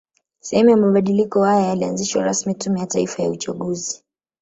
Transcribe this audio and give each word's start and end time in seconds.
Sehemu 0.39 0.69
ya 0.71 0.77
mabadiliko 0.77 1.43
haya 1.43 1.67
yalianzisha 1.67 2.21
rasmi 2.25 2.55
Tume 2.55 2.79
ya 2.79 2.85
Taifa 2.87 3.23
ya 3.23 3.29
Uchaguzi 3.29 4.03